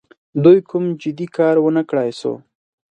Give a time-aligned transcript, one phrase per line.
[0.43, 2.33] دوی کوم جدي کار ونه کړای سو.